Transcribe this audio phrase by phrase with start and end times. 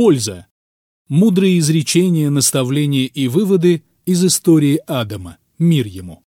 [0.00, 0.46] Польза.
[1.10, 5.36] Мудрые изречения, наставления и выводы из истории Адама.
[5.58, 6.22] Мир ему.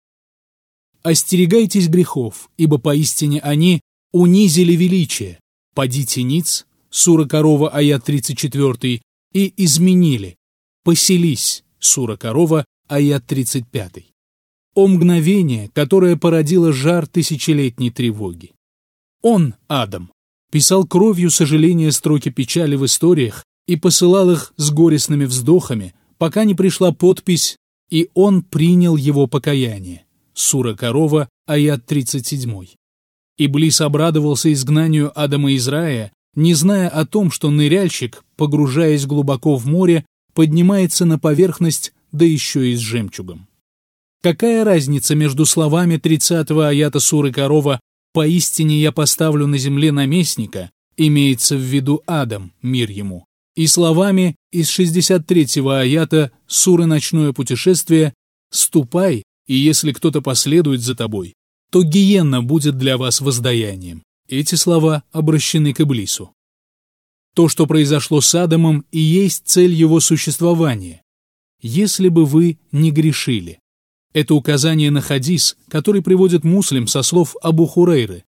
[1.03, 3.79] Остерегайтесь грехов, ибо поистине они
[4.11, 5.39] унизили величие.
[5.73, 10.35] Падите ниц, сура корова, аят 34, и изменили.
[10.83, 14.05] Поселись, сура корова, аят 35.
[14.75, 18.51] О мгновение, которое породило жар тысячелетней тревоги.
[19.21, 20.11] Он, Адам,
[20.51, 26.55] писал кровью сожаления строки печали в историях и посылал их с горестными вздохами, пока не
[26.55, 27.55] пришла подпись
[27.89, 30.03] «И он принял его покаяние».
[30.33, 32.65] Сура Корова, аят 37.
[33.37, 39.65] Иблис обрадовался изгнанию Адама из рая, не зная о том, что ныряльщик, погружаясь глубоко в
[39.67, 43.47] море, поднимается на поверхность, да еще и с жемчугом.
[44.21, 47.79] Какая разница между словами 30-го аята суры Корова
[48.11, 54.69] «Поистине я поставлю на земле наместника», имеется в виду Адам, мир ему, и словами из
[54.77, 58.13] 63-го аята суры «Ночное путешествие»
[58.51, 61.33] «Ступай, и если кто-то последует за тобой,
[61.71, 64.03] то гиенна будет для вас воздаянием».
[64.27, 66.33] Эти слова обращены к Иблису.
[67.33, 71.01] То, что произошло с Адамом, и есть цель его существования.
[71.61, 73.59] Если бы вы не грешили.
[74.13, 78.25] Это указание на хадис, который приводит муслим со слов Абу Хурейры.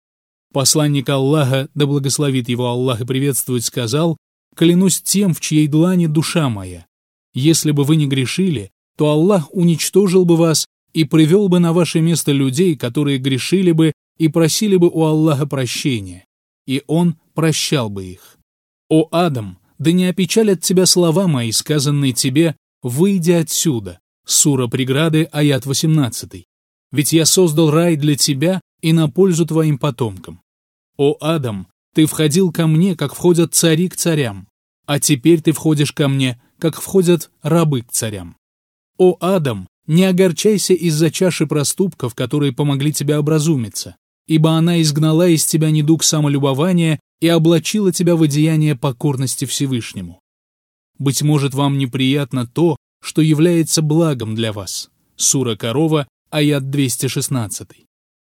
[0.53, 4.17] Посланник Аллаха, да благословит его Аллах и приветствует, сказал,
[4.55, 6.87] «Клянусь тем, в чьей длани душа моя.
[7.35, 12.01] Если бы вы не грешили, то Аллах уничтожил бы вас и привел бы на ваше
[12.01, 16.25] место людей, которые грешили бы и просили бы у Аллаха прощения,
[16.67, 18.39] и Он прощал бы их.
[18.89, 24.01] «О, Адам, да не опечалят тебя слова мои, сказанные тебе, выйди отсюда».
[24.27, 26.45] Сура преграды, аят 18.
[26.91, 30.41] «Ведь я создал рай для тебя и на пользу твоим потомкам».
[30.97, 34.48] «О, Адам, ты входил ко мне, как входят цари к царям,
[34.86, 38.36] а теперь ты входишь ко мне, как входят рабы к царям».
[38.98, 43.97] «О, Адам, не огорчайся из-за чаши проступков, которые помогли тебе образумиться
[44.28, 50.21] ибо она изгнала из тебя недуг самолюбования и облачила тебя в одеяние покорности Всевышнему.
[50.98, 54.91] Быть может, вам неприятно то, что является благом для вас.
[55.16, 57.69] Сура Корова, аят 216.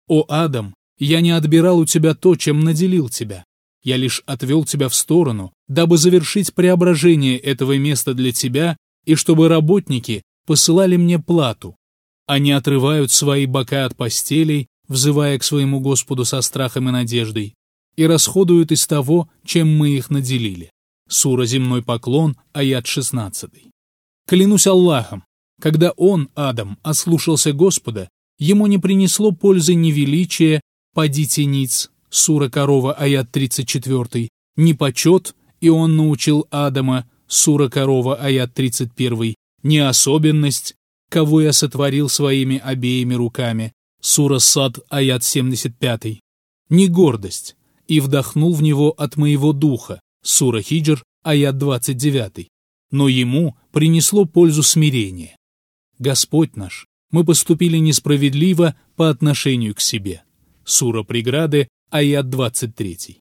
[0.08, 3.44] «О, Адам, я не отбирал у тебя то, чем наделил тебя.
[3.84, 9.50] Я лишь отвел тебя в сторону, дабы завершить преображение этого места для тебя и чтобы
[9.50, 11.76] работники посылали мне плату.
[12.26, 17.56] Они отрывают свои бока от постелей взывая к своему Господу со страхом и надеждой,
[17.96, 20.70] и расходуют из того, чем мы их наделили.
[21.10, 23.50] Сура «Земной поклон», аят 16.
[24.28, 25.24] Клянусь Аллахом,
[25.62, 30.62] когда он, Адам, ослушался Господа, ему не принесло пользы ни величия,
[30.94, 38.54] «Падите ниц», сура «Корова», аят 34, ни почет, и он научил Адама, сура «Корова», аят
[38.54, 40.76] 31, ни особенность,
[41.10, 43.74] кого я сотворил своими обеими руками,
[44.06, 46.20] Сура Сад, аят 75.
[46.70, 47.56] Не гордость,
[47.88, 50.02] и вдохнул в него от моего духа.
[50.22, 52.50] Сура Хиджр, аят 29.
[52.92, 55.38] Но ему принесло пользу смирение.
[56.00, 60.24] Господь наш, мы поступили несправедливо по отношению к себе.
[60.66, 63.20] Сура Преграды, аят 23.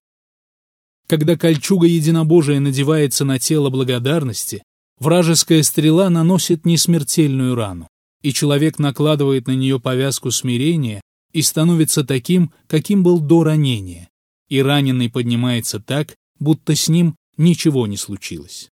[1.08, 4.62] Когда кольчуга единобожия надевается на тело благодарности,
[4.98, 7.88] вражеская стрела наносит несмертельную рану
[8.22, 11.00] и человек накладывает на нее повязку смирения
[11.32, 14.09] и становится таким, каким был до ранения,
[14.48, 18.70] и раненый поднимается так, будто с ним ничего не случилось.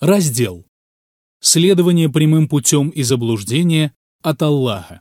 [0.00, 0.64] Раздел.
[1.40, 5.00] Следование прямым путем и заблуждения от Аллаха.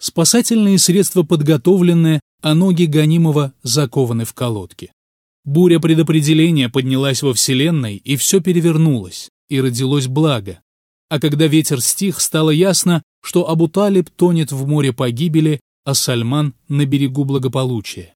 [0.00, 4.92] Спасательные средства подготовлены, а ноги гонимого закованы в колодки.
[5.44, 10.60] Буря предопределения поднялась во Вселенной, и все перевернулось, и родилось благо,
[11.08, 16.84] а когда ветер стих, стало ясно, что Абу-Талиб тонет в море погибели, а Сальман— на
[16.84, 18.14] берегу благополучия.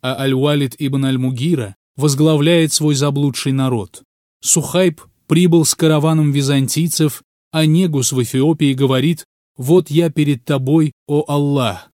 [0.00, 4.02] А Аль-Валид ибн Аль-Мугира возглавляет свой заблудший народ.
[4.40, 9.24] Сухайб прибыл с караваном византийцев, а Негус в Эфиопии говорит
[9.58, 11.90] «Вот я перед тобой, о Аллах».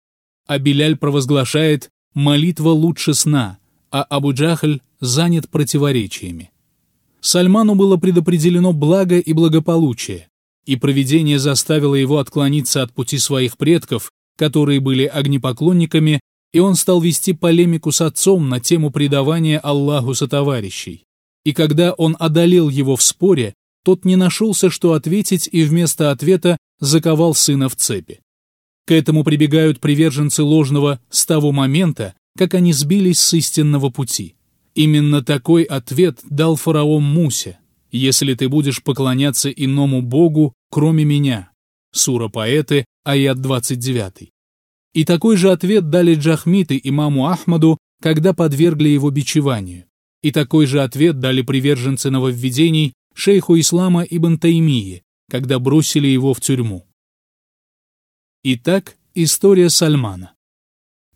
[0.47, 3.59] А Беляль провозглашает «Молитва лучше сна»,
[3.91, 6.53] а Абу-Джахль занят противоречиями.
[7.21, 10.29] Сальману было предопределено благо и благополучие,
[10.67, 16.21] и провидение заставило его отклониться от пути своих предков, которые были огнепоклонниками,
[16.53, 21.05] и он стал вести полемику с отцом на тему предавания Аллаху сотоварищей.
[21.45, 26.57] И когда он одолел его в споре, тот не нашелся, что ответить, и вместо ответа
[26.81, 28.21] заковал сына в цепи.
[28.87, 34.35] К этому прибегают приверженцы ложного с того момента, как они сбились с истинного пути.
[34.75, 37.59] Именно такой ответ дал фараон Мусе.
[37.93, 41.51] «Если ты будешь поклоняться иному богу, кроме меня».
[41.93, 44.31] Сура поэты, аят 29.
[44.95, 49.85] И такой же ответ дали джахмиты имаму Ахмаду, когда подвергли его бичеванию.
[50.23, 56.41] И такой же ответ дали приверженцы нововведений шейху ислама Ибн Таймии, когда бросили его в
[56.41, 56.87] тюрьму.
[58.43, 60.35] Итак, история Сальмана.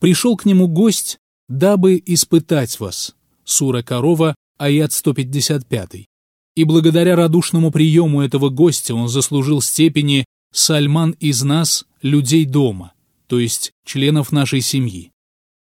[0.00, 1.18] Пришел к нему гость,
[1.48, 3.14] дабы испытать вас.
[3.44, 6.06] Сура Корова, аят 155.
[6.54, 12.94] И благодаря радушному приему этого гостя он заслужил степени «Сальман из нас, людей дома»,
[13.26, 15.10] то есть членов нашей семьи.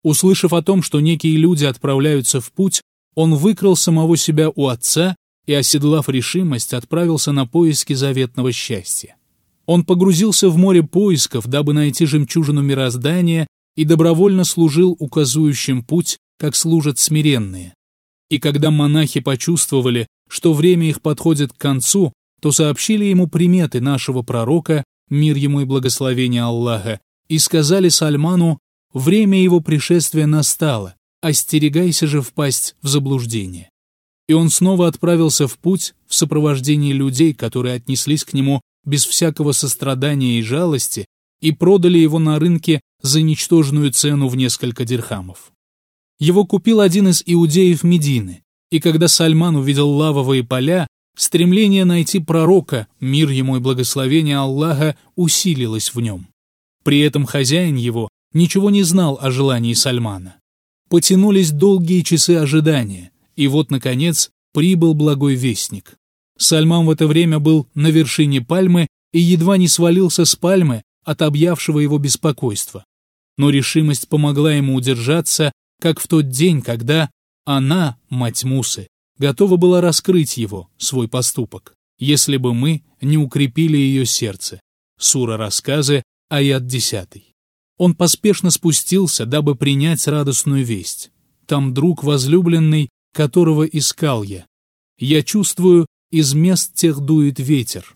[0.02, 2.82] Услышав о том, что некие люди отправляются в путь,
[3.14, 5.14] он выкрал самого себя у отца
[5.46, 9.16] и, оседлав решимость, отправился на поиски заветного счастья.
[9.66, 13.46] Он погрузился в море поисков, дабы найти жемчужину мироздания,
[13.76, 17.74] и добровольно служил указующим путь, как служат смиренные.
[18.28, 24.22] И когда монахи почувствовали, что время их подходит к концу, то сообщили ему приметы нашего
[24.22, 28.58] пророка, мир ему и благословение Аллаха, и сказали Сальману,
[28.92, 33.71] время его пришествия настало, остерегайся же впасть в заблуждение
[34.32, 39.52] и он снова отправился в путь в сопровождении людей, которые отнеслись к нему без всякого
[39.52, 41.04] сострадания и жалости
[41.42, 45.52] и продали его на рынке за ничтожную цену в несколько дирхамов.
[46.18, 52.86] Его купил один из иудеев Медины, и когда Сальман увидел лавовые поля, стремление найти пророка,
[53.00, 56.28] мир ему и благословение Аллаха, усилилось в нем.
[56.84, 60.36] При этом хозяин его ничего не знал о желании Сальмана.
[60.88, 65.96] Потянулись долгие часы ожидания, и вот, наконец, прибыл благой вестник.
[66.38, 71.22] Сальман в это время был на вершине пальмы и едва не свалился с пальмы от
[71.22, 72.84] объявшего его беспокойства.
[73.36, 77.10] Но решимость помогла ему удержаться, как в тот день, когда
[77.44, 78.88] она, мать Мусы,
[79.18, 84.60] готова была раскрыть его, свой поступок, если бы мы не укрепили ее сердце.
[84.98, 87.32] Сура рассказы, аят 10.
[87.78, 91.10] Он поспешно спустился, дабы принять радостную весть.
[91.46, 94.46] Там друг возлюбленный которого искал я.
[94.98, 97.94] Я чувствую, из мест тех дует ветер.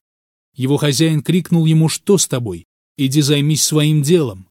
[0.54, 2.64] Его хозяин крикнул ему, что с тобой?
[2.96, 4.48] Иди займись своим делом.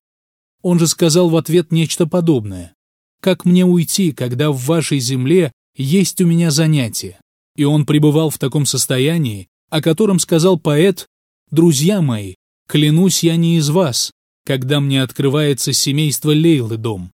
[0.61, 2.75] Он же сказал в ответ нечто подобное.
[3.21, 7.19] Как мне уйти, когда в вашей земле есть у меня занятие?
[7.55, 11.07] И он пребывал в таком состоянии, о котором сказал поэт,
[11.49, 12.35] «Друзья мои,
[12.67, 14.11] клянусь я не из вас,
[14.45, 17.11] когда мне открывается семейство Лейлы дом».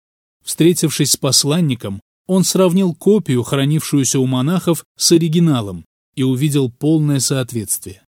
[0.44, 5.86] Встретившись с посланником, он сравнил копию, хранившуюся у монахов, с оригиналом
[6.16, 8.02] и увидел полное соответствие.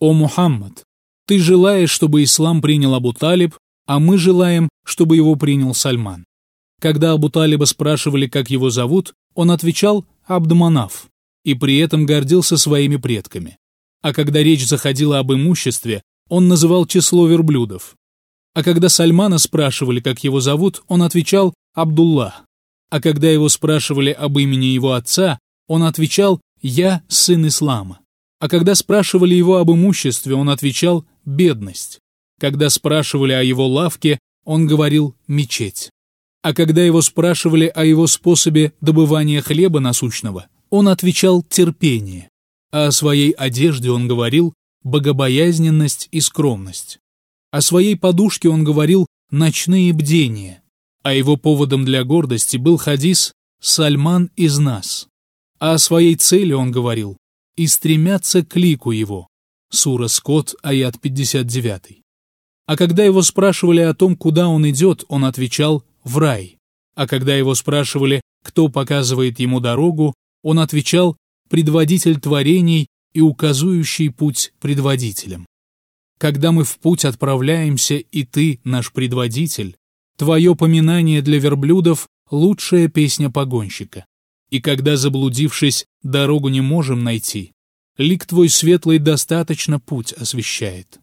[0.00, 0.84] «О Мухаммад,
[1.26, 3.54] ты желаешь, чтобы ислам принял Абу Талиб,
[3.86, 6.24] а мы желаем, чтобы его принял Сальман».
[6.80, 11.06] Когда Абу Талиба спрашивали, как его зовут, он отвечал «Абдманаф»
[11.44, 13.58] и при этом гордился своими предками.
[14.02, 17.94] А когда речь заходила об имуществе, он называл число верблюдов.
[18.54, 22.44] А когда Сальмана спрашивали, как его зовут, он отвечал «Абдуллах»
[22.90, 28.00] а когда его спрашивали об имени его отца, он отвечал «Я сын ислама».
[28.40, 31.98] А когда спрашивали его об имуществе, он отвечал «бедность».
[32.38, 35.90] Когда спрашивали о его лавке, он говорил «мечеть».
[36.42, 42.28] А когда его спрашивали о его способе добывания хлеба насущного, он отвечал «терпение».
[42.70, 46.98] А о своей одежде он говорил «богобоязненность и скромность».
[47.50, 50.63] О своей подушке он говорил «ночные бдения»
[51.04, 55.06] а его поводом для гордости был хадис «Сальман из нас».
[55.60, 57.18] А о своей цели он говорил
[57.56, 59.28] «И стремятся к лику его»
[59.70, 62.00] Сура Скот, аят 59.
[62.66, 66.56] А когда его спрашивали о том, куда он идет, он отвечал «в рай».
[66.94, 71.18] А когда его спрашивали, кто показывает ему дорогу, он отвечал
[71.50, 75.44] «предводитель творений и указующий путь предводителям».
[76.18, 79.76] Когда мы в путь отправляемся, и ты, наш предводитель,
[80.16, 84.06] Твое поминание для верблюдов— лучшая песня погонщика.
[84.50, 87.52] И когда, заблудившись, дорогу не можем найти,
[87.98, 91.00] лик твой светлый достаточно путь освещает.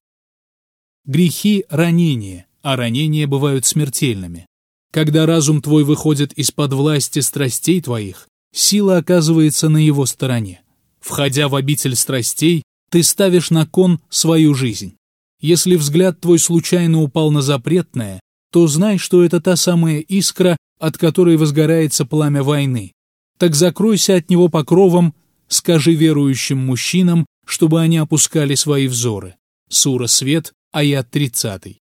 [1.06, 4.46] Грехи— ранения, а ранения бывают смертельными.
[4.92, 10.62] Когда разум твой выходит из-под власти страстей твоих, сила оказывается на его стороне.
[11.00, 14.96] Входя в обитель страстей, ты ставишь на кон свою жизнь.
[15.40, 18.20] Если взгляд твой случайно упал на запретное,
[18.52, 22.94] то знай, что это та самая искра, от которой возгорается пламя войны.
[23.38, 25.16] Так закройся от него покровом,
[25.48, 29.36] скажи верующим мужчинам, чтобы они опускали свои взоры.
[29.70, 31.78] Сура Свет, аят 30.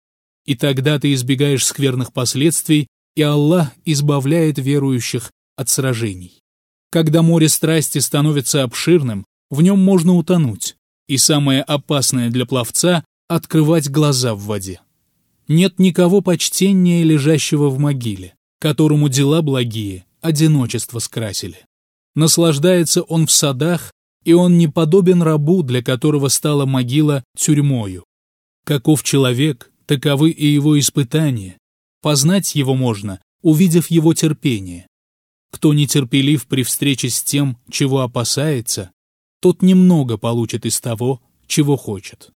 [0.44, 6.42] И тогда ты избегаешь скверных последствий, и Аллах избавляет верующих от сражений.
[6.90, 10.76] Когда море страсти становится обширным, в нем можно утонуть,
[11.08, 14.80] и самое опасное для пловца— открывать глаза в воде.
[15.48, 21.58] Нет никого почтеннее лежащего в могиле, которому дела благие, одиночество скрасили.
[22.14, 23.92] Наслаждается он в садах,
[24.24, 28.04] и он не подобен рабу, для которого стала могила тюрьмою.
[28.64, 31.58] Каков человек, таковы и его испытания.
[32.02, 34.88] Познать его можно, увидев его терпение.
[35.52, 38.90] Кто нетерпелив при встрече с тем, чего опасается,
[39.40, 42.32] тот немного получит из того, чего хочет.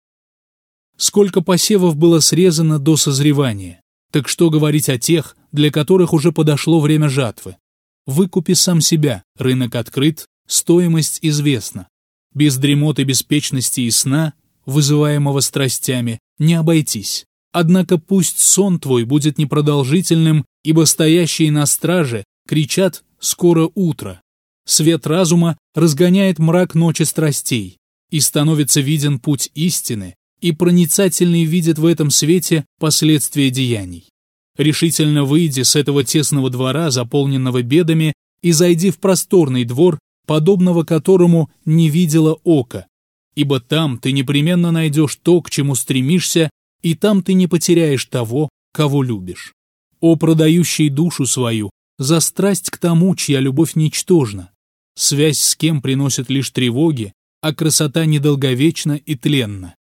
[0.99, 6.81] Сколько посевов было срезано до созревания, так что говорить о тех, для которых уже подошло
[6.81, 7.57] время жатвы?
[8.05, 11.87] Выкупи сам себя, рынок открыт, стоимость известна.
[12.35, 14.35] Без дремоты, беспечности и сна,
[14.67, 17.27] вызываемого страстями, не обойтись.
[17.53, 24.21] Однако пусть сон твой будет непродолжительным, ибо стоящие на страже кричат «скоро утро».
[24.67, 27.79] Свет разума разгоняет мрак ночи страстей,
[28.11, 34.09] и становится виден путь истины, и проницательный видит в этом свете последствия деяний.
[34.57, 41.51] Решительно выйди с этого тесного двора, заполненного бедами, и зайди в просторный двор, подобного которому
[41.65, 42.87] не видела око,
[43.35, 46.51] ибо там ты непременно найдешь то, к чему стремишься,
[46.83, 49.53] и там ты не потеряешь того, кого любишь.
[50.01, 54.51] О, продающий душу свою, за страсть к тому, чья любовь ничтожна.
[54.97, 59.75] Связь с кем приносит лишь тревоги, а красота недолговечна и тленна.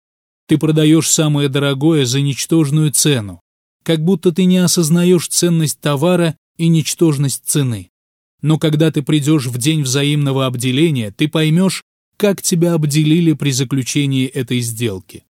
[0.48, 3.40] Ты продаешь самое дорогое за ничтожную цену,
[3.84, 7.90] как будто ты не осознаешь ценность товара и ничтожность цены.
[8.40, 11.82] Но когда ты придешь в день взаимного обделения, ты поймешь,
[12.16, 15.24] как тебя обделили при заключении этой сделки.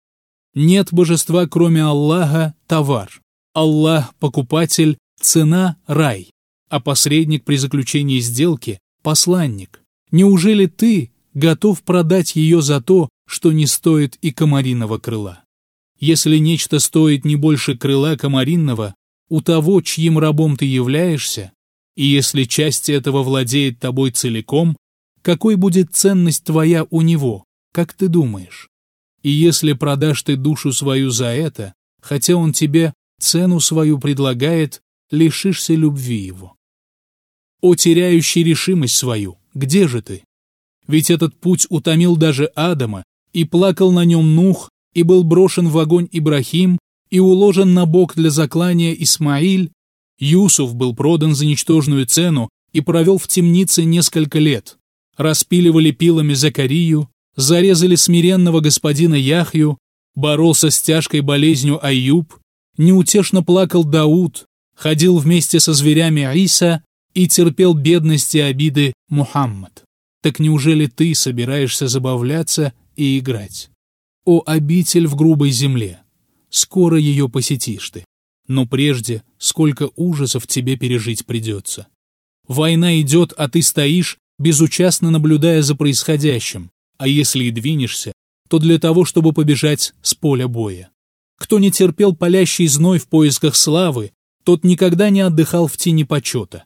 [0.54, 3.20] Нет божества, кроме Аллаха, товар.
[3.54, 6.30] Аллах– покупатель, цена– рай,
[6.68, 9.82] а посредник при заключении сделки– посланник.
[10.12, 15.44] Неужели ты готов продать ее за то, что не стоит и комариного крыла?
[16.00, 18.94] Если нечто стоит не больше крыла комаринного,
[19.28, 21.52] у того, чьим рабом ты являешься,
[21.94, 24.76] и если часть этого владеет тобой целиком,
[25.22, 28.68] какой будет ценность твоя у него, как ты думаешь?
[29.22, 34.80] И если продашь ты душу свою за это, хотя он тебе цену свою предлагает,
[35.10, 36.56] лишишься любви его.
[37.60, 40.22] О теряющий решимость свою, где же ты?
[40.86, 43.04] Ведь этот путь утомил даже Адама,
[43.38, 46.76] и плакал на нем Нух, и был брошен в огонь Ибрахим,
[47.08, 49.70] и уложен на бок для заклания Исмаиль,
[50.18, 54.76] Юсуф был продан за ничтожную цену и провел в темнице несколько лет.
[55.16, 59.78] Распиливали пилами Закарию, зарезали смиренного господина Яхью,
[60.16, 62.34] боролся с тяжкой болезнью Аюб,
[62.76, 66.82] неутешно плакал Дауд, ходил вместе со зверями Иса
[67.14, 69.84] и терпел бедности и обиды Мухаммад.
[70.24, 73.70] Так неужели ты собираешься забавляться и играть?
[74.26, 76.02] О обитель в грубой земле!
[76.50, 78.04] Скоро ее посетишь ты.
[78.46, 81.86] Но прежде сколько ужасов тебе пережить придется.
[82.46, 88.12] Война идет, а ты стоишь, безучастно наблюдая за происходящим, а если и двинешься,
[88.48, 90.90] то для того, чтобы побежать с поля боя.
[91.38, 94.12] Кто не терпел палящий зной в поисках славы,
[94.44, 96.64] тот никогда не отдыхал в тени почета.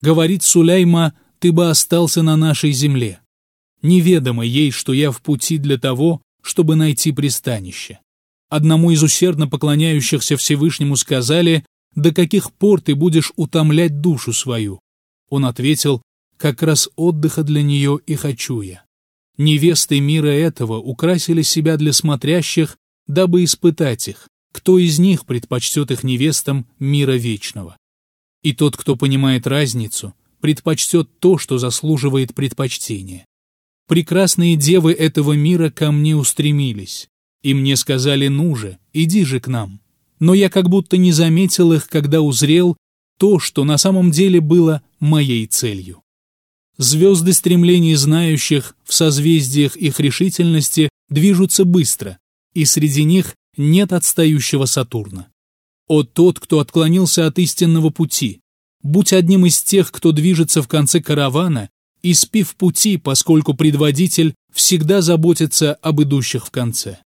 [0.00, 3.20] Говорит Сулейма, ты бы остался на нашей земле.
[3.82, 8.00] Неведомо ей, что я в пути для того, чтобы найти пристанище.
[8.48, 14.80] Одному из усердно поклоняющихся Всевышнему сказали, «До каких пор ты будешь утомлять душу свою?»
[15.28, 16.02] Он ответил,
[16.36, 18.84] «Как раз отдыха для нее и хочу я».
[19.36, 26.02] Невесты мира этого украсили себя для смотрящих, дабы испытать их, кто из них предпочтет их
[26.02, 27.76] невестам мира вечного.
[28.42, 33.26] И тот, кто понимает разницу, предпочтет то, что заслуживает предпочтения.
[33.88, 37.08] Прекрасные девы этого мира ко мне устремились,
[37.42, 39.80] и мне сказали «ну же, иди же к нам».
[40.20, 42.76] Но я как будто не заметил их, когда узрел
[43.18, 46.02] то, что на самом деле было моей целью.
[46.76, 52.18] Звезды стремлений знающих в созвездиях их решительности движутся быстро,
[52.52, 55.28] и среди них нет отстающего Сатурна.
[55.86, 58.40] О тот, кто отклонился от истинного пути,
[58.82, 61.70] будь одним из тех, кто движется в конце каравана,
[62.08, 67.00] и спи в пути, поскольку предводитель всегда заботится об идущих в конце.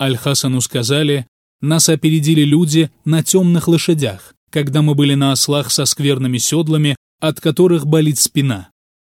[0.00, 1.28] Аль-Хасану сказали,
[1.60, 7.40] нас опередили люди на темных лошадях, когда мы были на ослах со скверными седлами, от
[7.40, 8.70] которых болит спина.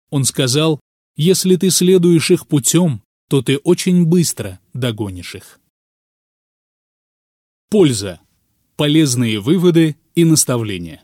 [0.10, 0.80] Он сказал,
[1.16, 5.60] если ты следуешь их путем, то ты очень быстро догонишь их.
[7.70, 8.20] Польза.
[8.75, 11.04] Полезные выводы и наставления.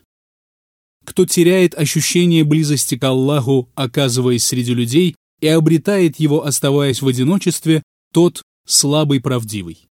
[1.08, 7.82] Кто теряет ощущение близости к Аллаху, оказываясь среди людей, и обретает его, оставаясь в одиночестве,
[8.12, 9.88] тот слабый правдивый.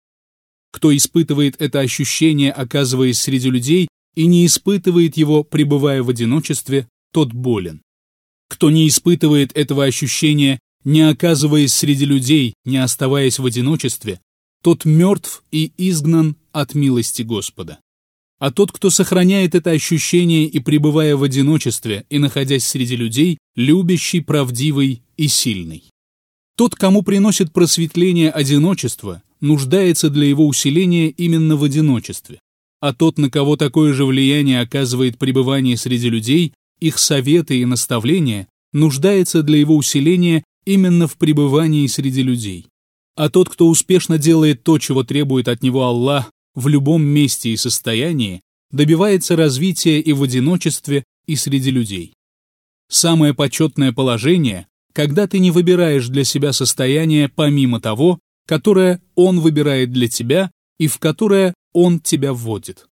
[0.70, 7.32] Кто испытывает это ощущение, оказываясь среди людей, и не испытывает его, пребывая в одиночестве, тот
[7.32, 7.82] болен.
[8.48, 14.20] Кто не испытывает этого ощущения, не оказываясь среди людей, не оставаясь в одиночестве,
[14.62, 17.80] тот мертв и изгнан от милости Господа.
[18.40, 24.20] А тот, кто сохраняет это ощущение и пребывая в одиночестве, и находясь среди людей, любящий,
[24.20, 25.84] правдивый и сильный.
[26.56, 32.38] Тот, кому приносит просветление одиночество, нуждается для его усиления именно в одиночестве.
[32.80, 38.48] А тот, на кого такое же влияние оказывает пребывание среди людей, их советы и наставления,
[38.72, 42.68] нуждается для его усиления именно в пребывании среди людей.
[43.16, 47.56] А тот, кто успешно делает то, чего требует от него Аллах в любом месте и
[47.56, 52.14] состоянии, добивается развития и в одиночестве, и среди людей.
[52.88, 59.92] Самое почетное положение, когда ты не выбираешь для себя состояние помимо того, которое он выбирает
[59.92, 62.86] для тебя и в которое он тебя вводит.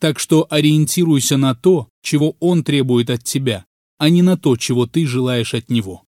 [0.00, 3.66] Так что ориентируйся на то, чего он требует от тебя,
[3.98, 6.02] а не на то, чего ты желаешь от него.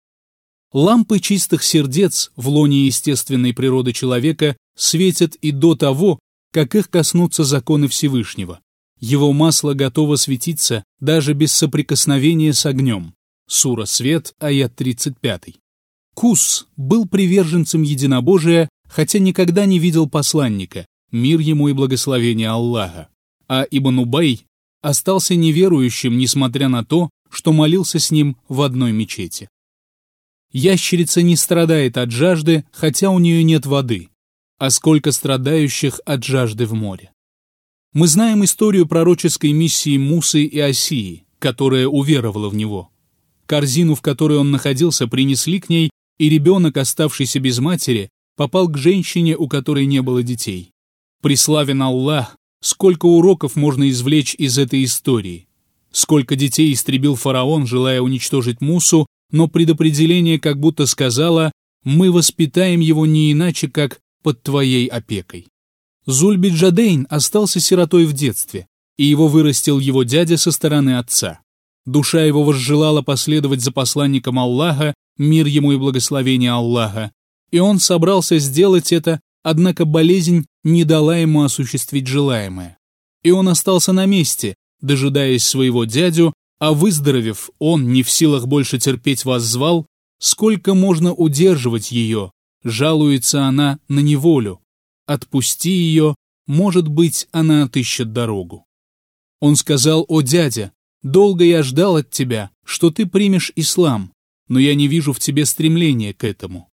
[0.72, 6.18] Лампы чистых сердец в лоне естественной природы человека светят и до того,
[6.52, 8.60] как их коснутся законы Всевышнего.
[9.00, 13.14] Его масло готово светиться даже без соприкосновения с огнем.
[13.48, 15.56] Сура Свет, аят 35.
[16.14, 23.08] Кус был приверженцем единобожия, хотя никогда не видел посланника, мир ему и благословение Аллаха.
[23.48, 24.46] А Ибн Убай
[24.82, 29.48] остался неверующим, несмотря на то, что молился с ним в одной мечети.
[30.52, 34.10] Ящерица не страдает от жажды, хотя у нее нет воды,
[34.62, 37.10] а сколько страдающих от жажды в море.
[37.94, 42.88] Мы знаем историю пророческой миссии Мусы и Осии, которая уверовала в него.
[43.46, 45.90] Корзину, в которой он находился, принесли к ней,
[46.20, 50.70] и ребенок, оставшийся без матери, попал к женщине, у которой не было детей.
[51.22, 55.48] Преславен Аллах, сколько уроков можно извлечь из этой истории.
[55.90, 61.50] Сколько детей истребил фараон, желая уничтожить Мусу, но предопределение как будто сказало
[61.82, 65.48] «мы воспитаем его не иначе, как под твоей опекой».
[66.06, 71.40] Зульбиджадейн остался сиротой в детстве, и его вырастил его дядя со стороны отца.
[71.84, 77.12] Душа его возжелала последовать за посланником Аллаха, мир ему и благословение Аллаха,
[77.50, 82.78] и он собрался сделать это, однако болезнь не дала ему осуществить желаемое.
[83.22, 88.78] И он остался на месте, дожидаясь своего дядю, а выздоровев, он, не в силах больше
[88.78, 89.86] терпеть, вас звал,
[90.18, 92.30] сколько можно удерживать ее,
[92.64, 94.60] жалуется она на неволю.
[95.06, 96.14] Отпусти ее,
[96.46, 98.66] может быть, она отыщет дорогу.
[99.40, 100.72] Он сказал, о дядя,
[101.02, 104.12] долго я ждал от тебя, что ты примешь ислам,
[104.48, 106.68] но я не вижу в тебе стремления к этому.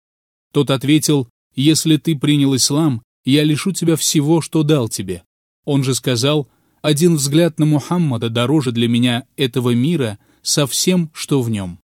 [0.51, 5.23] Тот ответил, если ты принял ислам, я лишу тебя всего, что дал тебе.
[5.65, 6.49] Он же сказал,
[6.81, 11.79] один взгляд на Мухаммада дороже для меня этого мира со всем, что в нем.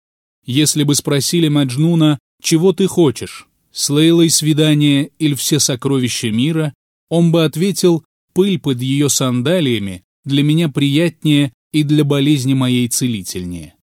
[0.45, 6.73] Если бы спросили Маджнуна, чего ты хочешь, с Лейлой свидание или все сокровища мира,
[7.09, 8.03] он бы ответил,
[8.33, 13.75] пыль под ее сандалиями для меня приятнее и для болезни моей целительнее.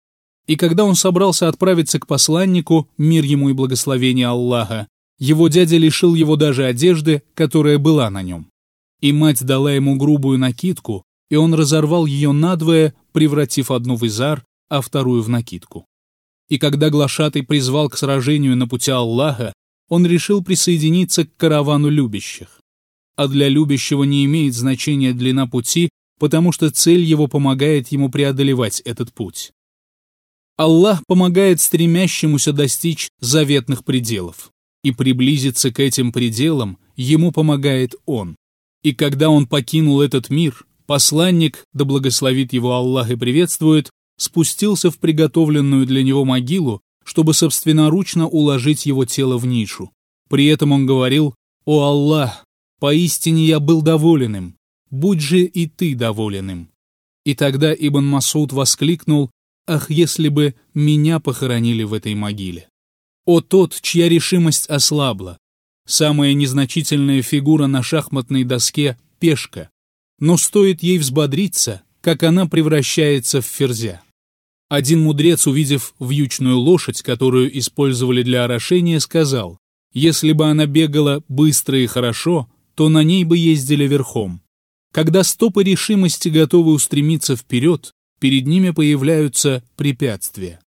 [0.47, 4.87] И когда он собрался отправиться к посланнику, мир ему и благословение Аллаха,
[5.19, 8.49] его дядя лишил его даже одежды, которая была на нем
[9.01, 14.45] и мать дала ему грубую накидку, и он разорвал ее надвое, превратив одну в изар,
[14.69, 15.87] а вторую в накидку.
[16.49, 19.53] И когда глашатый призвал к сражению на пути Аллаха,
[19.89, 22.61] он решил присоединиться к каравану любящих.
[23.17, 28.81] А для любящего не имеет значения длина пути, потому что цель его помогает ему преодолевать
[28.81, 29.53] этот путь.
[30.57, 34.51] Аллах помогает стремящемуся достичь заветных пределов,
[34.83, 38.37] и приблизиться к этим пределам ему помогает Он.
[38.83, 44.99] И когда он покинул этот мир, посланник, да благословит его Аллах и приветствует, спустился в
[44.99, 49.93] приготовленную для него могилу, чтобы собственноручно уложить его тело в нишу.
[50.29, 52.45] При этом он говорил, «О Аллах,
[52.81, 54.57] поистине я был доволен им,
[54.91, 56.69] будь же и ты доволен им».
[57.25, 59.31] И тогда Ибн Масуд воскликнул,
[59.67, 62.69] «Ах, если бы меня похоронили в этой могиле!»
[63.25, 65.39] О тот, чья решимость ослабла,
[65.87, 69.71] Самая незначительная фигура на шахматной доске– пешка.
[70.19, 74.03] Но стоит ей взбодриться, как она превращается в ферзя.
[74.69, 79.59] Один мудрец, увидев вьючную лошадь, которую использовали для орошения, сказал,
[79.93, 84.43] если бы она бегала быстро и хорошо, то на ней бы ездили верхом.
[84.93, 90.61] Когда стопы решимости готовы устремиться вперед, перед ними появляются препятствия.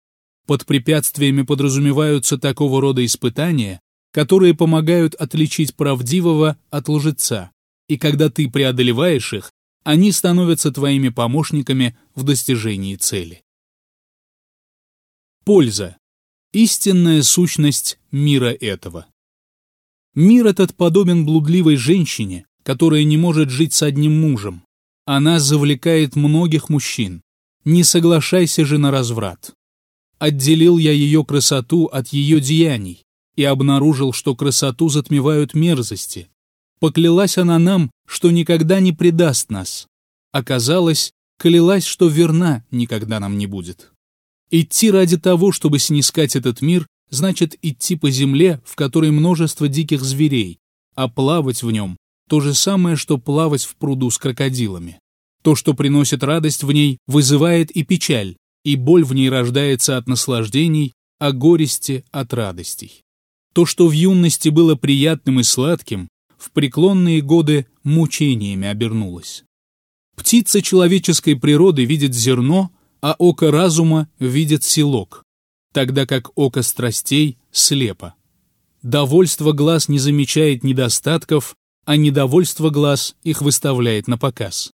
[0.46, 3.80] Под препятствиями подразумеваются такого рода испытания,
[4.12, 7.50] которые помогают отличить правдивого от лжеца,
[7.88, 9.50] и когда ты преодолеваешь их,
[9.84, 13.42] они становятся твоими помощниками в достижении цели.
[15.46, 15.96] Польза.
[16.52, 19.06] Истинная сущность мира этого.
[20.16, 24.64] Мир этот подобен блудливой женщине, которая не может жить с одним мужем.
[25.04, 27.22] Она завлекает многих мужчин.
[27.64, 29.54] Не соглашайся же на разврат.
[30.18, 33.04] Отделил я ее красоту от ее деяний
[33.36, 36.28] и обнаружил, что красоту затмевают мерзости.
[36.80, 39.86] Поклялась она нам, что никогда не предаст нас.
[40.32, 43.92] Оказалось, клялась, что верна никогда нам не будет.
[44.50, 50.02] Идти ради того, чтобы снискать этот мир, значит идти по земле, в которой множество диких
[50.02, 50.58] зверей,
[50.94, 51.96] а плавать в нем–
[52.28, 54.98] то же самое, что плавать в пруду с крокодилами.
[55.42, 60.08] То, что приносит радость в ней, вызывает и печаль, и боль в ней рождается от
[60.08, 63.02] наслаждений, а горести– от радостей.
[63.54, 69.44] То, что в юности было приятным и сладким, в преклонные годы мучениями обернулось.
[70.16, 72.70] Птица человеческой природы видит зерно,
[73.06, 75.22] а око разума видит селок,
[75.72, 78.16] тогда как око страстей слепо.
[78.82, 84.72] Довольство глаз не замечает недостатков, а недовольство глаз их выставляет на показ.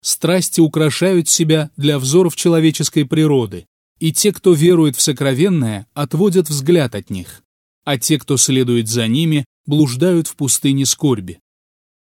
[0.00, 3.66] Страсти украшают себя для взоров человеческой природы,
[3.98, 7.42] и те, кто верует в сокровенное, отводят взгляд от них,
[7.84, 11.38] а те, кто следует за ними, блуждают в пустыне скорби.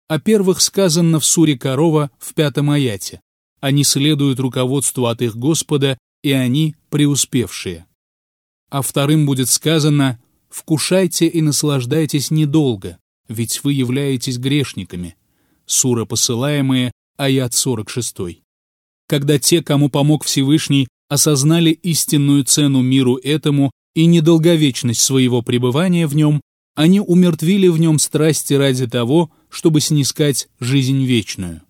[0.06, 3.20] О первых сказано в суре Корова в пятом аяте.
[3.62, 7.86] Они следуют руководству от их Господа, и они преуспевшие
[8.72, 12.96] а вторым будет сказано «Вкушайте и наслаждайтесь недолго,
[13.28, 15.14] ведь вы являетесь грешниками».
[15.66, 18.40] Сура посылаемые, аят 46.
[19.06, 26.16] Когда те, кому помог Всевышний, осознали истинную цену миру этому и недолговечность своего пребывания в
[26.16, 26.40] нем,
[26.74, 31.60] они умертвили в нем страсти ради того, чтобы снискать жизнь вечную.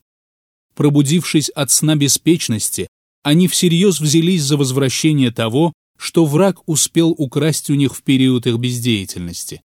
[0.75, 2.89] Пробудившись от сна беспечности,
[3.23, 8.57] они всерьез взялись за возвращение того, что враг успел украсть у них в период их
[8.59, 9.63] бездеятельности.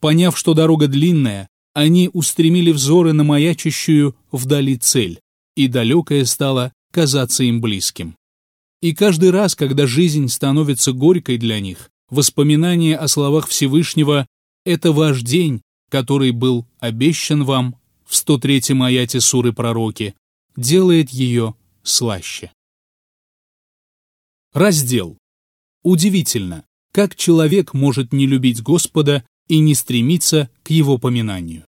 [0.00, 5.20] Поняв, что дорога длинная, они устремили взоры на маячащую вдали цель,
[5.54, 8.16] и далекое стало казаться им близким.
[8.80, 14.26] И каждый раз, когда жизнь становится горькой для них, воспоминание о словах Всевышнего
[14.64, 17.76] «это ваш день», который был обещан вам
[18.08, 20.14] в 103-м аяте суры пророки,
[20.56, 22.50] делает ее слаще.
[24.54, 25.18] Раздел.
[25.82, 31.64] Удивительно, как человек может не любить Господа и не стремиться к его поминанию.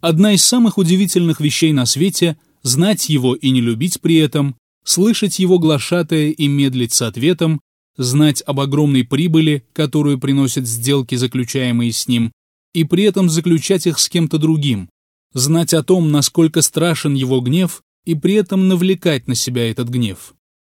[0.00, 5.38] Одна из самых удивительных вещей на свете– знать его и не любить при этом, слышать
[5.38, 7.60] его глашатая и медлить с ответом,
[7.96, 12.32] знать об огромной прибыли, которую приносят сделки, заключаемые с ним,
[12.74, 14.90] и при этом заключать их с кем-то другим,
[15.32, 20.34] знать о том, насколько страшен его гнев, и при этом навлекать на себя этот гнев.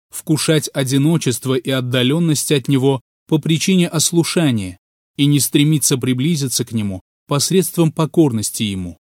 [0.10, 4.80] Вкушать одиночество и отдаленность от него по причине ослушания
[5.16, 8.98] и не стремиться приблизиться к нему посредством покорности ему,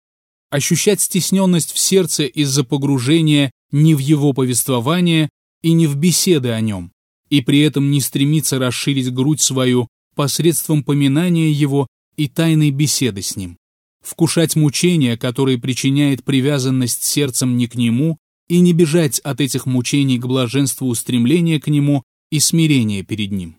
[0.50, 5.30] ощущать стесненность в сердце из-за погружения не в его повествование
[5.62, 6.94] и не в беседы о нем,
[7.30, 13.36] и при этом не стремиться расширить грудь свою посредством поминания его и тайной беседы с
[13.36, 13.58] ним,
[14.04, 20.20] вкушать мучения, которые причиняет привязанность сердцем не к нему, и не бежать от этих мучений
[20.20, 23.58] к блаженству устремления к Нему и смирения перед Ним.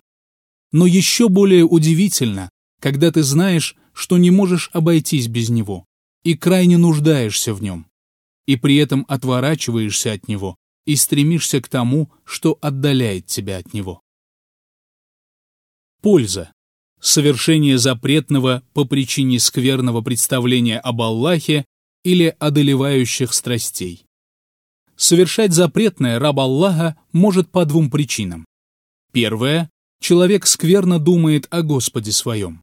[0.71, 2.49] Но еще более удивительно,
[2.81, 5.85] когда ты знаешь, что не можешь обойтись без Него
[6.23, 7.87] и крайне нуждаешься в Нем,
[8.47, 14.01] и при этом отворачиваешься от Него и стремишься к тому, что отдаляет тебя от Него.
[16.03, 16.53] Польза.
[17.07, 21.67] Совершение запретного по причине скверного представления об Аллахе
[22.03, 24.07] или одолевающих страстей.
[24.97, 28.47] Совершать запретное раб Аллаха может по двум причинам.
[29.13, 29.69] Первое.
[30.01, 32.63] Человек скверно думает о Господе своем.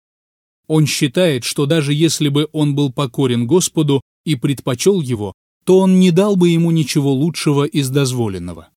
[0.66, 5.34] Он считает, что даже если бы он был покорен Господу и предпочел его,
[5.66, 8.70] то он не дал бы ему ничего лучшего из дозволенного.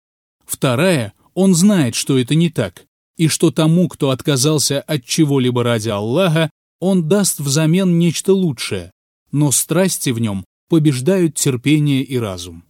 [0.44, 2.84] Вторая, он знает, что это не так,
[3.16, 6.50] и что тому, кто отказался от чего-либо ради Аллаха,
[6.80, 8.90] он даст взамен нечто лучшее,
[9.32, 12.64] но страсти в нем побеждают терпение и разум.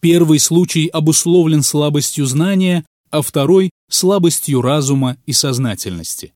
[0.00, 6.34] Первый случай обусловлен слабостью знания, а второй– слабостью разума и сознательности.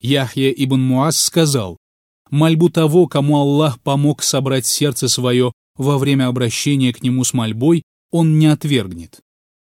[0.00, 1.76] Яхья ибн Муаз сказал,
[2.30, 7.82] «Мольбу того, кому Аллах помог собрать сердце свое во время обращения к нему с мольбой,
[8.10, 9.20] он не отвергнет.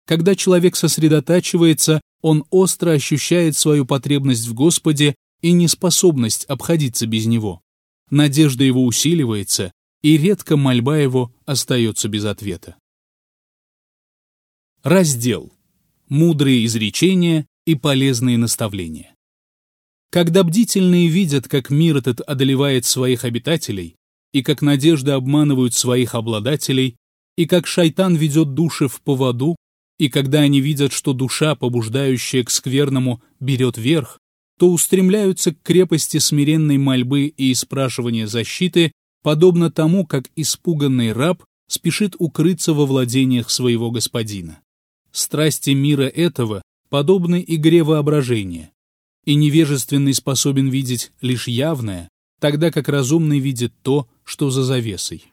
[0.07, 7.61] Когда человек сосредотачивается, он остро ощущает свою потребность в Господе и неспособность обходиться без Него.
[8.11, 12.77] Надежда его усиливается, и редко мольба его остается без ответа.
[14.83, 15.53] Раздел.
[16.09, 19.15] Мудрые изречения и полезные наставления.
[20.11, 23.97] Когда бдительные видят, как мир этот одолевает своих обитателей,
[24.33, 26.97] и как надежды обманывают своих обладателей,
[27.37, 29.57] и как шайтан ведет души в поводу,
[30.03, 34.19] и когда они видят, что душа, побуждающая к скверному, берет верх,
[34.59, 38.91] то устремляются к крепости смиренной мольбы и спрашивания защиты,
[39.23, 44.59] подобно тому, как испуганный раб спешит укрыться во владениях своего господина.
[45.13, 48.73] Страсти мира этого подобны игре воображения,
[49.25, 52.09] и невежественный способен видеть лишь явное,
[52.41, 55.27] тогда как разумный видит то, что за завесой.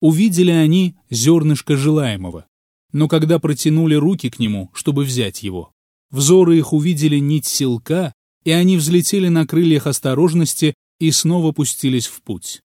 [0.00, 2.46] Увидели они зернышко желаемого,
[2.92, 5.72] но когда протянули руки к нему, чтобы взять его,
[6.10, 8.12] взоры их увидели нить силка,
[8.44, 12.60] и они взлетели на крыльях осторожности и снова пустились в путь.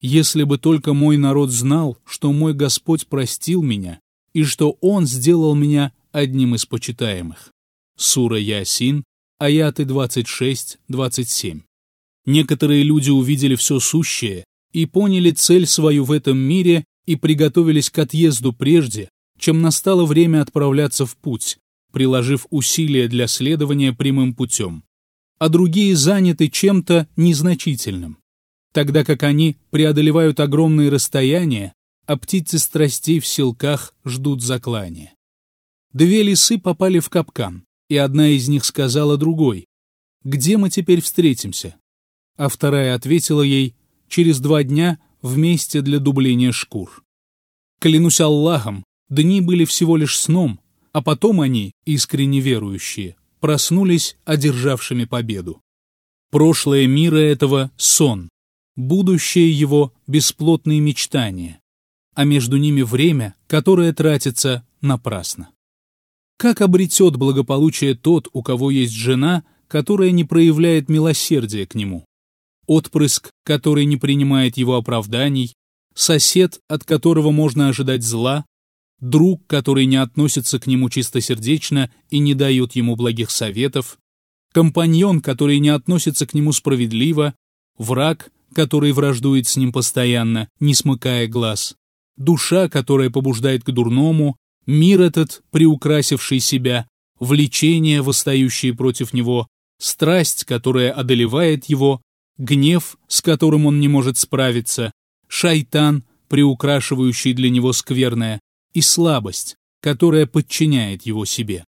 [0.00, 4.00] Если бы только мой народ знал, что мой Господь простил меня,
[4.34, 7.52] и что Он сделал меня одним из почитаемых.
[7.96, 9.04] Сура Ясин,
[9.38, 11.62] аяты 26-27.
[12.26, 17.98] Некоторые люди увидели все сущее и поняли цель свою в этом мире и приготовились к
[17.98, 21.58] отъезду прежде, чем настало время отправляться в путь,
[21.92, 24.84] приложив усилия для следования прямым путем.
[25.38, 28.18] А другие заняты чем-то незначительным,
[28.72, 31.74] тогда как они преодолевают огромные расстояния,
[32.06, 35.14] а птицы страстей в селках ждут заклания.
[35.92, 39.66] Две лисы попали в капкан, и одна из них сказала другой,
[40.24, 41.76] «Где мы теперь встретимся?»
[42.36, 43.76] А вторая ответила ей,
[44.08, 47.04] «Через два дня вместе для дубления шкур».
[47.80, 50.60] Клянусь Аллахом, Дни были всего лишь сном,
[50.92, 55.60] а потом они, искренне верующие, проснулись одержавшими победу.
[56.30, 58.28] Прошлое мира этого— сон,
[58.76, 61.60] будущее его— бесплотные мечтания,
[62.14, 65.50] а между ними время, которое тратится напрасно.
[66.36, 72.04] Как обретет благополучие тот, у кого есть жена, которая не проявляет милосердия к нему?
[72.66, 75.54] Отпрыск, который не принимает его оправданий,
[75.94, 78.44] сосед, от которого можно ожидать зла,
[79.00, 83.98] друг, который не относится к нему чистосердечно и не дает ему благих советов,
[84.52, 87.34] компаньон, который не относится к нему справедливо,
[87.76, 91.76] враг, который враждует с ним постоянно, не смыкая глаз,
[92.16, 96.86] душа, которая побуждает к дурному, мир этот, приукрасивший себя,
[97.18, 102.00] влечение, восстающее против него, страсть, которая одолевает его,
[102.38, 104.92] гнев, с которым он не может справиться,
[105.28, 108.40] шайтан, приукрашивающий для него скверное,
[108.74, 111.64] и слабость, которая подчиняет его себе.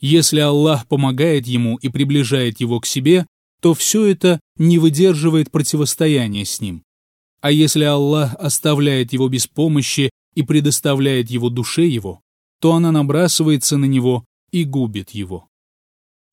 [0.00, 3.26] Если Аллах помогает ему и приближает его к себе,
[3.60, 6.82] то все это не выдерживает противостояния с ним.
[7.40, 12.20] А если Аллах оставляет его без помощи и предоставляет его душе его,
[12.60, 15.48] то она набрасывается на него и губит его.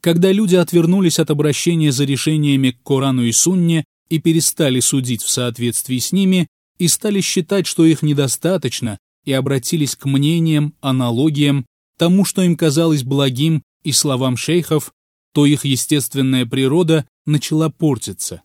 [0.02, 5.30] Когда люди отвернулись от обращения за решениями к Корану и Сунне и перестали судить в
[5.30, 11.66] соответствии с ними, и стали считать, что их недостаточно, и обратились к мнениям, аналогиям,
[11.98, 14.94] тому, что им казалось благим, и словам шейхов,
[15.34, 18.42] то их естественная природа начала портиться.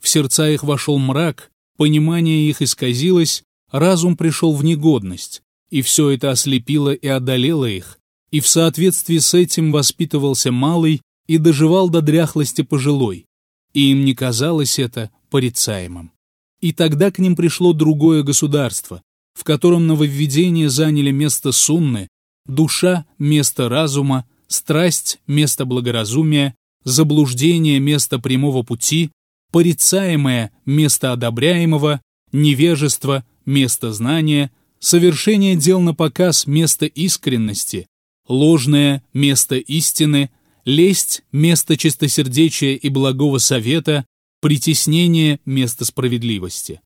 [0.00, 6.30] В сердца их вошел мрак, понимание их исказилось, разум пришел в негодность, и все это
[6.30, 7.98] ослепило и одолело их,
[8.30, 13.26] и в соответствии с этим воспитывался малый и доживал до дряхлости пожилой,
[13.72, 16.12] и им не казалось это порицаемым.
[16.60, 19.02] И тогда к ним пришло другое государство,
[19.34, 22.08] в котором нововведения заняли место сунны,
[22.46, 29.10] душа– место разума, страсть– место благоразумия, заблуждение– место прямого пути,
[29.50, 32.00] порицаемое– место одобряемого,
[32.32, 37.86] невежество– место знания, совершение дел на показ– место искренности,
[38.28, 40.30] ложное– место истины,
[40.64, 44.04] лесть– место чистосердечия и благого совета,
[44.40, 46.80] притеснение– место справедливости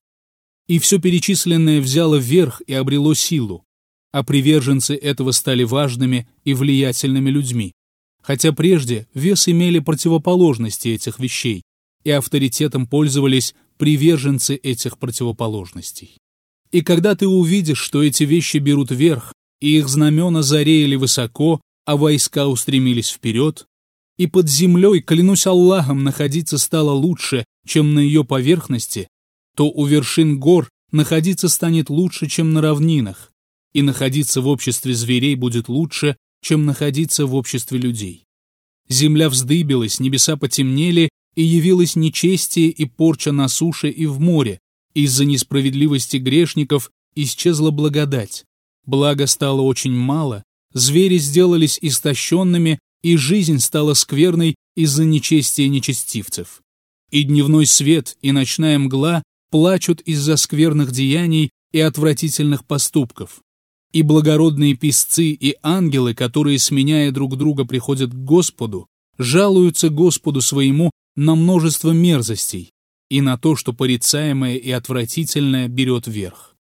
[0.67, 3.63] и все перечисленное взяло верх и обрело силу,
[4.11, 7.73] а приверженцы этого стали важными и влиятельными людьми,
[8.21, 11.63] хотя прежде вес имели противоположности этих вещей,
[12.03, 16.17] и авторитетом пользовались приверженцы этих противоположностей.
[16.71, 21.95] И когда ты увидишь, что эти вещи берут верх, и их знамена зареяли высоко, а
[21.95, 23.65] войска устремились вперед,
[24.17, 29.07] и под землей, клянусь Аллахом, находиться стало лучше, чем на ее поверхности,
[29.57, 33.31] то у вершин гор находиться станет лучше, чем на равнинах,
[33.73, 38.25] и находиться в обществе зверей будет лучше, чем находиться в обществе людей.
[38.87, 44.59] Земля вздыбилась, небеса потемнели, и явилось нечестие и порча на суше и в море.
[44.93, 48.45] Из-за несправедливости грешников исчезла благодать.
[48.85, 50.43] Благо стало очень мало,
[50.73, 56.61] звери сделались истощенными, и жизнь стала скверной из-за нечестия нечестивцев.
[57.09, 63.41] И дневной свет, и ночная мгла плачут из-за скверных деяний и отвратительных поступков.
[63.93, 70.91] И благородные писцы и ангелы, которые, сменяя друг друга, приходят к Господу, жалуются Господу своему
[71.15, 72.71] на множество мерзостей
[73.09, 76.55] и на то, что порицаемое и отвратительное берет верх.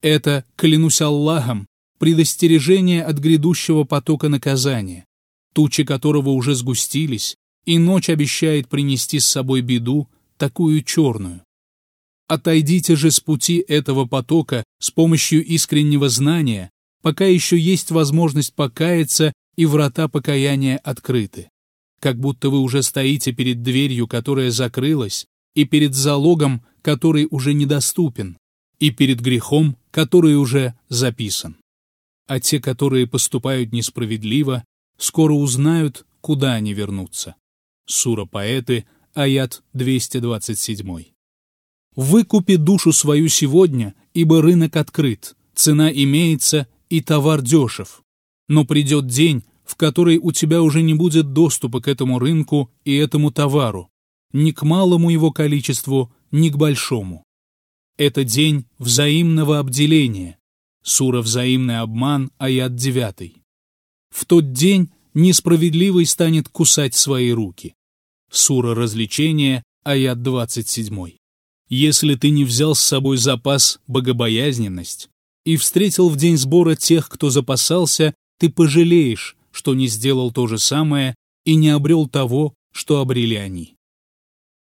[0.00, 1.66] Это, клянусь Аллахом,
[1.98, 5.04] предостережение от грядущего потока наказания,
[5.52, 11.42] тучи которого уже сгустились, и ночь обещает принести с собой беду, такую черную.
[12.28, 16.70] Отойдите же с пути этого потока с помощью искреннего знания,
[17.02, 21.48] пока еще есть возможность покаяться и врата покаяния открыты.
[22.00, 28.36] Как будто вы уже стоите перед дверью, которая закрылась, и перед залогом, который уже недоступен,
[28.78, 31.56] и перед грехом, который уже записан.
[32.26, 34.64] А те, которые поступают несправедливо,
[34.98, 37.36] скоро узнают, куда они вернутся.
[37.86, 41.17] Сура поэты, аят 227.
[41.98, 48.04] Выкупи душу свою сегодня, ибо рынок открыт, цена имеется и товар дешев.
[48.46, 52.94] Но придет день, в который у тебя уже не будет доступа к этому рынку и
[52.94, 53.90] этому товару,
[54.32, 57.24] ни к малому его количеству, ни к большому.
[57.96, 60.38] Это день взаимного обделения.
[60.84, 63.34] Сура «Взаимный обман», аят 9.
[64.10, 67.74] В тот день несправедливый станет кусать свои руки.
[68.30, 71.18] Сура «Развлечение», аят 27.
[71.68, 75.10] Если ты не взял с собой запас богобоязненность
[75.44, 80.58] и встретил в день сбора тех, кто запасался, ты пожалеешь, что не сделал то же
[80.58, 83.74] самое и не обрел того, что обрели они.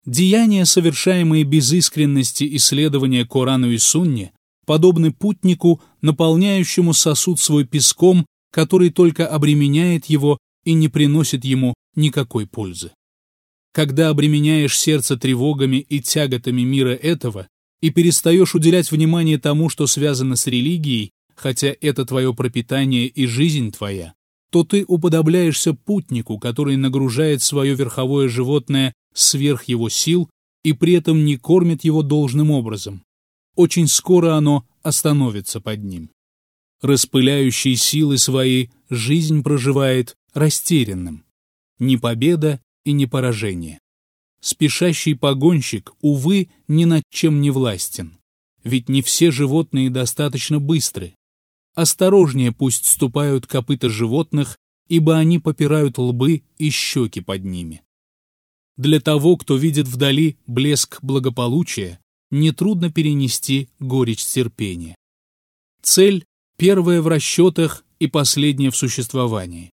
[0.06, 4.32] Деяния, совершаемые без искренности исследования Корану и Сунне,
[4.66, 12.46] подобны путнику, наполняющему сосуд свой песком, который только обременяет его и не приносит ему никакой
[12.46, 12.92] пользы.
[13.74, 17.48] Когда обременяешь сердце тревогами и тяготами мира этого
[17.80, 23.72] и перестаешь уделять внимание тому, что связано с религией, хотя это твое пропитание и жизнь
[23.72, 24.14] твоя,
[24.50, 30.30] то ты уподобляешься путнику, который нагружает свое верховое животное сверх его сил
[30.62, 33.02] и при этом не кормит его должным образом.
[33.56, 36.10] Очень скоро оно остановится под ним.
[36.80, 41.24] Распыляющий силы свои жизнь проживает растерянным.
[41.80, 43.78] Ни победа, и не поражение.
[44.40, 48.18] Спешащий погонщик, увы, ни над чем не властен.
[48.62, 51.14] Ведь не все животные достаточно быстры.
[51.74, 57.82] Осторожнее пусть ступают копыта животных, ибо они попирают лбы и щеки под ними.
[58.76, 64.94] Для того, кто видит вдали блеск благополучия, нетрудно перенести горечь терпения.
[65.82, 66.24] Цель–
[66.56, 69.70] первая в расчетах и последняя в существовании.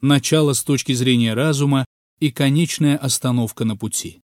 [0.00, 1.84] Начало с точки зрения разума
[2.20, 4.20] и конечная остановка на пути.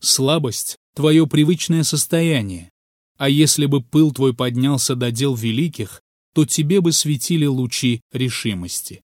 [0.00, 2.70] Слабость— твое привычное состояние,
[3.16, 6.00] а если бы пыл твой поднялся до дел великих,
[6.34, 9.02] то тебе бы светили лучи решимости.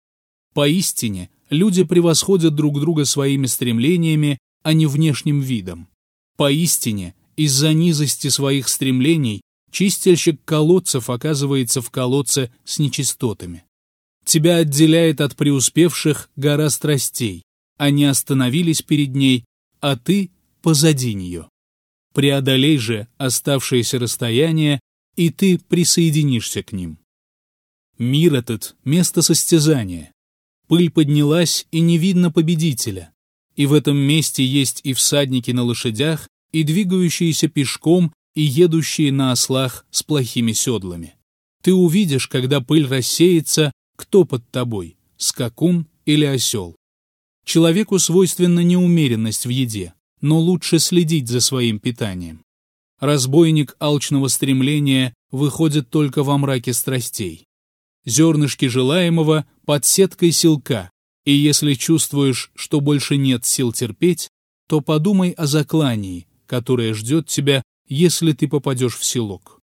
[0.54, 5.90] Поистине, люди превосходят друг друга своими стремлениями, а не внешним видом.
[6.38, 9.42] Поистине, из-за низости своих стремлений
[9.72, 13.66] чистильщик колодцев оказывается в колодце с нечистотами.
[14.26, 17.44] Тебя отделяет от преуспевших гора страстей,
[17.78, 19.46] они остановились перед ней,
[19.80, 21.50] а ты позади нее.
[22.14, 24.80] Преодолей же оставшееся расстояние,
[25.16, 27.00] и ты присоединишься к ним.
[27.98, 30.12] Мир этот— место состязания.
[30.68, 33.14] Пыль поднялась, и не видно победителя.
[33.56, 39.32] И в этом месте есть и всадники на лошадях, и двигающиеся пешком, и едущие на
[39.32, 41.16] ослах с плохими седлами.
[41.64, 46.77] Ты увидишь, когда пыль рассеется, кто под тобой, скакун или осел.
[47.48, 52.44] Человеку свойственна неумеренность в еде, но лучше следить за своим питанием.
[53.00, 57.46] Разбойник алчного стремления выходит только во мраке страстей.
[58.04, 60.92] Зернышки желаемого под сеткой силка,
[61.24, 64.28] и если чувствуешь, что больше нет сил терпеть,
[64.68, 69.62] то подумай о заклании, которое ждет тебя, если ты попадешь в селок.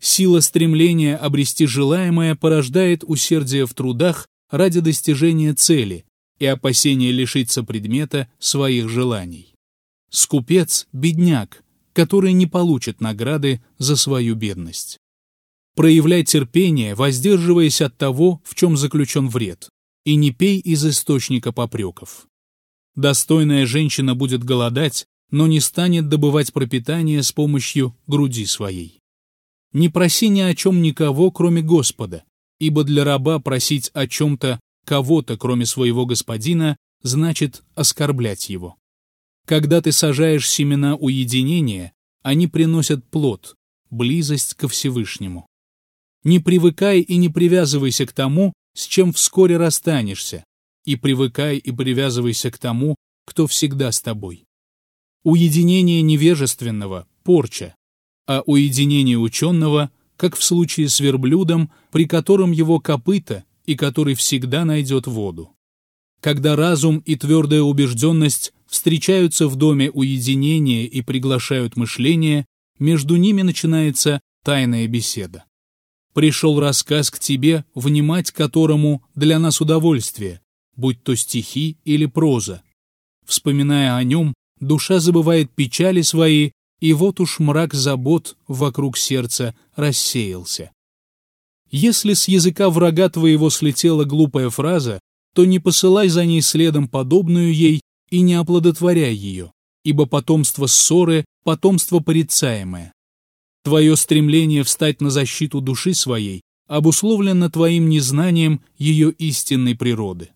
[0.00, 6.06] Сила стремления обрести желаемое порождает усердие в трудах ради достижения цели,
[6.38, 9.54] и опасение лишиться предмета своих желаний.
[10.10, 11.62] Скупец– бедняк,
[11.92, 14.98] который не получит награды за свою бедность.
[15.74, 19.68] Проявляй терпение, воздерживаясь от того, в чем заключен вред,
[20.04, 22.26] и не пей из источника попреков.
[22.94, 29.00] Достойная женщина будет голодать, но не станет добывать пропитание с помощью груди своей.
[29.72, 32.22] Не проси ни о чем никого, кроме Господа,
[32.60, 38.76] ибо для раба просить о чем-то кого-то, кроме своего господина, значит оскорблять его.
[39.46, 43.54] Когда ты сажаешь семена уединения, они приносят плод,
[43.90, 45.46] близость ко Всевышнему.
[46.24, 50.44] Не привыкай и не привязывайся к тому, с чем вскоре расстанешься,
[50.84, 54.44] и привыкай и привязывайся к тому, кто всегда с тобой.
[55.22, 57.74] Уединение невежественного– порча,
[58.26, 64.64] а уединение ученого, как в случае с верблюдом, при котором его копыта и который всегда
[64.64, 65.50] найдет воду.
[66.20, 72.46] Когда разум и твердая убежденность встречаются в доме уединения и приглашают мышление,
[72.78, 75.44] между ними начинается тайная беседа.
[76.12, 80.40] Пришел рассказ к тебе, внимать которому для нас удовольствие,
[80.76, 82.62] будь то стихи или проза.
[83.26, 90.70] Вспоминая о нем, душа забывает печали свои, и вот уж мрак забот вокруг сердца рассеялся.
[91.70, 95.00] Если с языка врага твоего слетела глупая фраза,
[95.34, 99.52] то не посылай за ней следом подобную ей и не оплодотворяй ее,
[99.84, 102.92] ибо потомство ссоры– потомство порицаемое.
[103.64, 110.30] Твое стремление встать на защиту души своей обусловлено твоим незнанием ее истинной природы.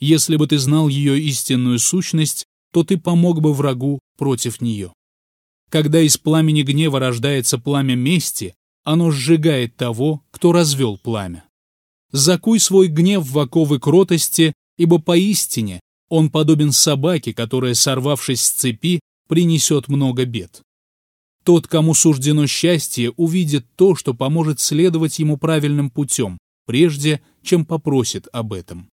[0.00, 4.92] Если бы ты знал ее истинную сущность, то ты помог бы врагу против нее.
[5.70, 8.54] Когда из пламени гнева рождается пламя мести,
[8.84, 11.42] оно сжигает того, кто развел пламя.
[12.12, 19.00] Закуй свой гнев в оковы кротости, ибо поистине он подобен собаке, которая, сорвавшись с цепи,
[19.26, 20.62] принесет много бед.
[21.44, 28.28] Тот, кому суждено счастье, увидит то, что поможет следовать ему правильным путем, прежде чем попросит
[28.32, 28.88] об этом.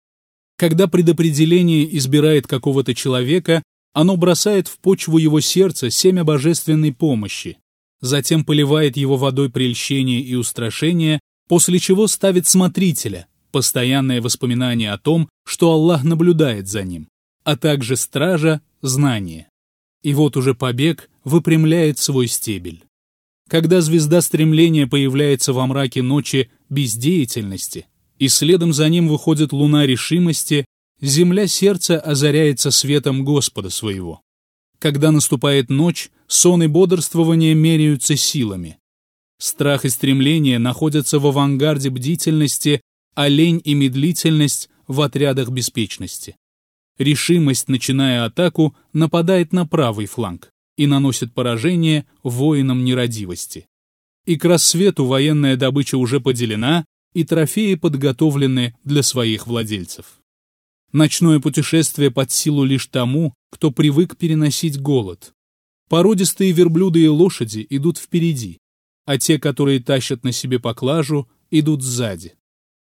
[0.57, 3.63] Когда предопределение избирает какого-то человека,
[3.93, 7.57] оно бросает в почву его сердца семя божественной помощи,
[7.99, 11.19] затем поливает его водой прельщения и устрашения,
[11.51, 17.09] после чего ставит смотрителя, постоянное воспоминание о том, что Аллах наблюдает за ним,
[17.43, 19.49] а также стража– знание.
[20.01, 22.85] И вот уже побег выпрямляет свой стебель.
[23.49, 27.85] Когда звезда стремления появляется во мраке ночи бездеятельности,
[28.17, 30.63] и следом за ним выходит луна решимости,
[31.01, 34.21] земля сердца озаряется светом Господа своего.
[34.79, 38.77] Когда наступает ночь, сон и бодрствование меряются силами.
[39.41, 42.79] Страх и стремление находятся в авангарде бдительности,
[43.15, 46.35] а лень и медлительность в отрядах беспечности.
[46.99, 53.65] Решимость, начиная атаку, нападает на правый фланг и наносит поражение воинам нерадивости.
[54.27, 56.85] И к рассвету военная добыча уже поделена,
[57.15, 60.21] и трофеи подготовлены для своих владельцев.
[60.91, 65.33] Ночное путешествие под силу лишь тому, кто привык переносить голод.
[65.89, 68.60] Породистые верблюды и лошади идут впереди,
[69.05, 72.35] а те, которые тащат на себе поклажу, идут сзади.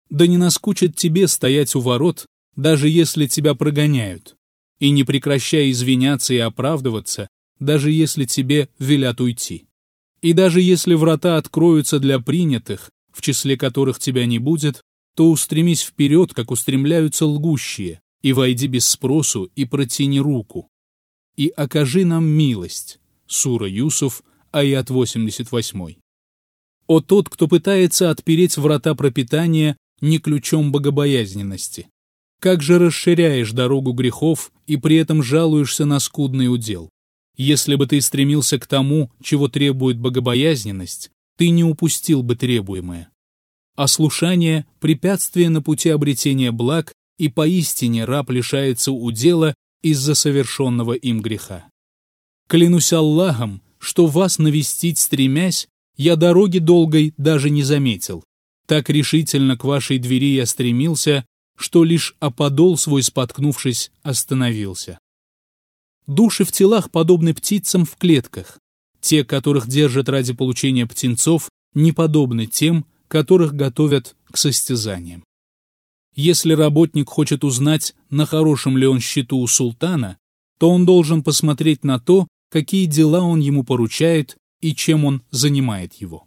[0.10, 4.36] Да не наскучит тебе стоять у ворот, даже если тебя прогоняют,
[4.80, 7.28] и не прекращай извиняться и оправдываться,
[7.60, 9.66] даже если тебе велят уйти.
[10.22, 14.82] И даже если врата откроются для принятых, в числе которых тебя не будет,
[15.16, 20.70] то устремись вперед, как устремляются лгущие, и войди без спросу и протяни руку.
[21.36, 23.00] И окажи нам милость.
[23.28, 26.03] Сура Юсуф, аят 88.
[26.94, 31.88] О тот, кто пытается отпереть врата пропитания не ключом богобоязненности.
[32.40, 36.92] Как же расширяешь дорогу грехов и при этом жалуешься на скудный удел?
[37.36, 43.10] Если бы ты стремился к тому, чего требует богобоязненность, ты не упустил бы требуемое.
[43.76, 51.66] Ослушание– препятствие на пути обретения благ, и поистине раб лишается удела из-за совершенного им греха.
[52.48, 58.24] Клянусь Аллахом, что вас навестить стремясь, я дороги долгой даже не заметил.
[58.66, 61.26] Так решительно к вашей двери я стремился,
[61.58, 64.98] что лишь о подол свой споткнувшись остановился.
[66.08, 68.60] Души в телах подобны птицам в клетках.
[69.00, 75.24] Те, которых держат ради получения птенцов, не подобны тем, которых готовят к состязаниям.
[76.16, 80.18] Если работник хочет узнать, на хорошем ли он счету у султана,
[80.60, 85.96] то он должен посмотреть на то, какие дела он ему поручает и чем он занимает
[85.96, 86.26] его.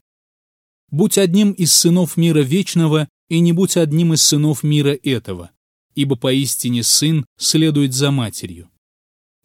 [0.90, 5.50] Будь одним из сынов мира вечного и не будь одним из сынов мира этого,
[5.94, 8.70] ибо поистине сын следует за матерью.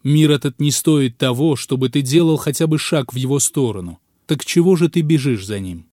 [0.04, 3.98] Мир этот не стоит того, чтобы ты делал хотя бы шаг в его сторону.
[4.26, 5.90] Так чего же ты бежишь за ним?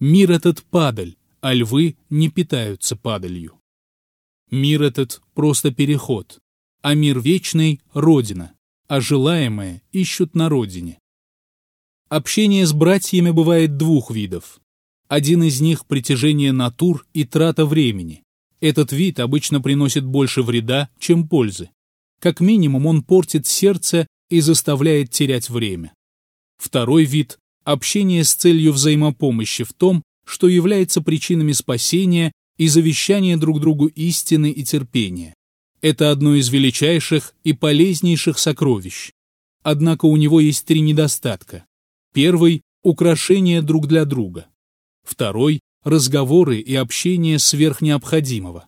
[0.00, 3.60] Мир этот падаль, а львы не питаются падалью.
[4.50, 6.38] Мир этот просто переход,
[6.80, 8.54] а мир вечный– родина,
[8.88, 10.98] а желаемое ищут на родине.
[12.16, 14.60] Общение с братьями бывает двух видов.
[15.08, 18.22] Один из них– притяжение натур и трата времени.
[18.60, 21.70] Этот вид обычно приносит больше вреда, чем пользы.
[22.20, 25.92] Как минимум он портит сердце и заставляет терять время.
[26.56, 33.60] Второй вид– общение с целью взаимопомощи в том, что является причинами спасения и завещания друг
[33.60, 35.34] другу истины и терпения.
[35.80, 39.10] Это одно из величайших и полезнейших сокровищ.
[39.64, 41.64] Однако у него есть три недостатка.
[42.14, 44.46] Первый– украшение друг для друга.
[45.02, 48.66] Второй– разговоры и общение сверх необходимого.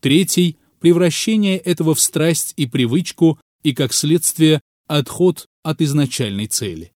[0.00, 6.90] Третий– превращение этого в страсть и привычку и, как следствие, отход от изначальной цели.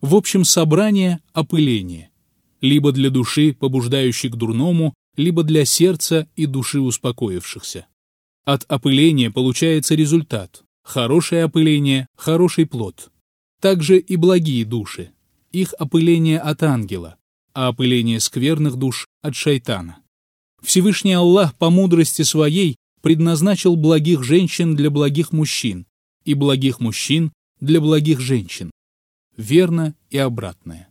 [0.00, 2.10] В общем, собрание– опыление.
[2.62, 7.86] Либо для души, побуждающей к дурному, либо для сердца и души успокоившихся.
[8.46, 10.64] От опыления получается результат.
[10.82, 13.10] Хорошее опыление– хороший плод.
[13.60, 15.10] Также и благие души.
[15.54, 17.16] Их опыление от ангела,
[17.52, 19.98] а опыление скверных душ– от шайтана.
[20.60, 25.86] Всевышний Аллах по мудрости своей предназначил благих женщин для благих мужчин
[26.24, 28.72] и благих мужчин для благих женщин.
[29.36, 30.82] Верно и обратное.